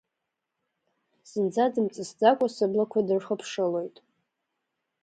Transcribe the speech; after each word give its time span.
Зынӡа 1.29 1.65
дымҵысӡакәа 1.73 2.47
сыблақәа 2.55 2.99
дрыхԥшылоит. 3.07 3.95